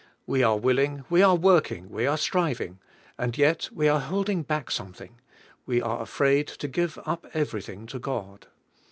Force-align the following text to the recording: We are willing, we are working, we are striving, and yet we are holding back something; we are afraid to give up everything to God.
We 0.25 0.41
are 0.41 0.57
willing, 0.57 1.05
we 1.11 1.21
are 1.21 1.35
working, 1.35 1.91
we 1.91 2.07
are 2.07 2.17
striving, 2.17 2.79
and 3.19 3.37
yet 3.37 3.69
we 3.71 3.87
are 3.87 3.99
holding 3.99 4.41
back 4.41 4.71
something; 4.71 5.19
we 5.67 5.79
are 5.79 6.01
afraid 6.01 6.47
to 6.47 6.67
give 6.67 6.97
up 7.05 7.27
everything 7.35 7.85
to 7.85 7.99
God. 7.99 8.47